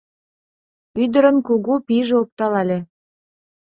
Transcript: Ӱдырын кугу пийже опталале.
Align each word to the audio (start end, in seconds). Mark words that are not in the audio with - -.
Ӱдырын 1.03 1.37
кугу 1.47 1.73
пийже 1.87 2.15
опталале. 2.23 2.79